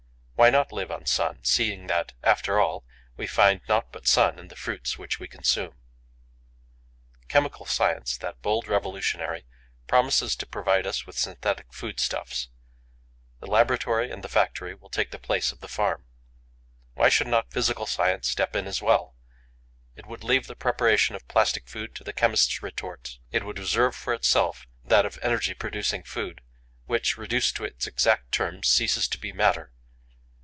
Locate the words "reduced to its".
27.15-27.85